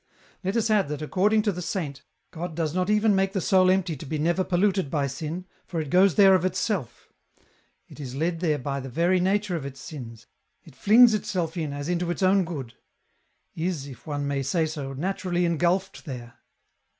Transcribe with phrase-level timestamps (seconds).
[0.43, 2.01] "Let us add that according to the saint,
[2.31, 5.79] God does not even make the soul empty to be never polluted by sin, for
[5.79, 7.13] it goes there of itself;
[7.87, 10.07] it is led there by the very nature of 240 EN ROUTE.
[10.09, 10.27] its sins,
[10.63, 12.73] it flings itself in as into its own good;
[13.53, 16.33] is, if one may say so, naturally engulfed there.